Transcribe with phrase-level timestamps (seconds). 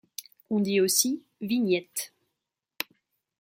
[0.49, 2.11] On dit aussi vignette.